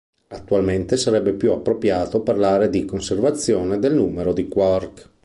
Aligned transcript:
Attualmente 0.29 0.97
sarebbe 0.97 1.33
più 1.33 1.51
appropriato 1.51 2.21
parlare 2.21 2.71
di 2.71 2.85
conservazione 2.85 3.77
del 3.77 3.93
numero 3.93 4.33
di 4.33 4.47
quark. 4.47 5.11